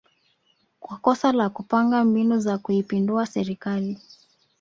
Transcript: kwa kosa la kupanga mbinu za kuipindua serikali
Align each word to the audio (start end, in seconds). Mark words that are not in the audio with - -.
kwa 0.79 0.97
kosa 0.97 1.31
la 1.31 1.49
kupanga 1.49 2.03
mbinu 2.05 2.39
za 2.39 2.57
kuipindua 2.57 3.25
serikali 3.25 3.97